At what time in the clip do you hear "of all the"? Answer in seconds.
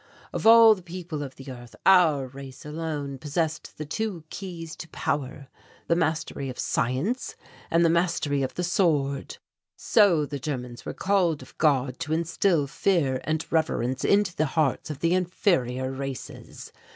0.33-0.81